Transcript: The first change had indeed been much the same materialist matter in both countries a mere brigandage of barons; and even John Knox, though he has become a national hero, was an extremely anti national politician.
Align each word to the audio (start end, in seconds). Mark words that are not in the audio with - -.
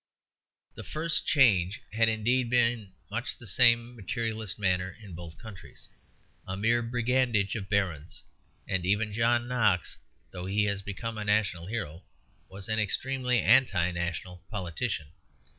The 0.73 0.83
first 0.83 1.27
change 1.27 1.79
had 1.93 2.09
indeed 2.09 2.49
been 2.49 2.93
much 3.11 3.37
the 3.37 3.45
same 3.45 3.95
materialist 3.95 4.57
matter 4.57 4.97
in 4.99 5.13
both 5.13 5.37
countries 5.37 5.87
a 6.47 6.57
mere 6.57 6.81
brigandage 6.81 7.55
of 7.55 7.69
barons; 7.69 8.23
and 8.67 8.83
even 8.83 9.13
John 9.13 9.47
Knox, 9.47 9.99
though 10.31 10.47
he 10.47 10.63
has 10.63 10.81
become 10.81 11.19
a 11.19 11.23
national 11.23 11.67
hero, 11.67 12.01
was 12.49 12.67
an 12.67 12.79
extremely 12.79 13.41
anti 13.43 13.91
national 13.91 14.43
politician. 14.49 15.09